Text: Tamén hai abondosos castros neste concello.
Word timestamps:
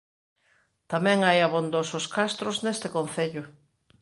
Tamén 0.91 1.19
hai 1.27 1.39
abondosos 1.41 2.05
castros 2.15 2.55
neste 2.65 2.87
concello. 2.95 3.43